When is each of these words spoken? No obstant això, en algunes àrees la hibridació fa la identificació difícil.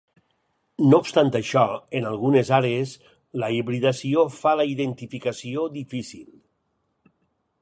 No 0.93 0.99
obstant 1.03 1.29
això, 1.39 1.65
en 1.99 2.07
algunes 2.13 2.51
àrees 2.59 2.95
la 3.43 3.51
hibridació 3.59 4.27
fa 4.41 4.57
la 4.63 4.69
identificació 4.75 5.71
difícil. 5.81 6.29